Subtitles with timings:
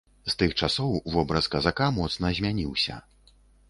[0.31, 3.03] З тых часоў вобраз казака моцна змяніўся.